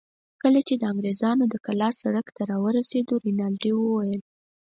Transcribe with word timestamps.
کله 0.41 0.59
چې 0.67 0.73
د 0.77 0.83
انګرېزانو 0.91 1.43
د 1.49 1.55
کلا 1.65 1.89
سړک 2.01 2.27
ته 2.35 2.41
راورسېدو، 2.51 3.13
رینالډي 3.25 3.71
وویل. 3.75 4.21